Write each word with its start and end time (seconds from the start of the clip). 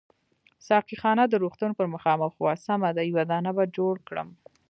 ساقي 0.67 0.95
خانه 1.01 1.23
د 1.27 1.33
روغتون 1.43 1.71
پر 1.77 1.87
مخامخ 1.95 2.33
وه، 2.37 2.53
سمه 2.65 2.89
ده 2.95 3.01
یو 3.09 3.23
دانه 3.31 3.51
به 3.57 3.63
جوړ 3.77 3.95
کړم. 4.07 4.29